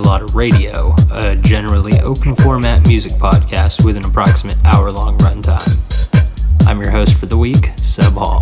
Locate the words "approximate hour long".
4.04-5.18